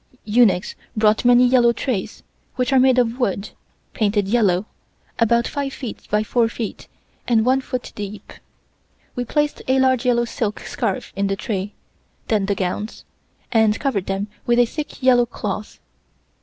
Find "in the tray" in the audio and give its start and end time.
11.15-11.75